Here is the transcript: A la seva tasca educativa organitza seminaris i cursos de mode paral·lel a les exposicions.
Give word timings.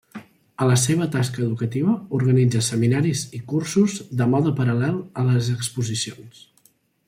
A 0.63 0.67
la 0.69 0.77
seva 0.83 1.07
tasca 1.15 1.41
educativa 1.47 1.93
organitza 2.21 2.63
seminaris 2.69 3.23
i 3.41 3.43
cursos 3.53 4.01
de 4.23 4.29
mode 4.35 4.55
paral·lel 4.63 4.99
a 5.25 5.29
les 5.33 5.55
exposicions. 5.59 6.45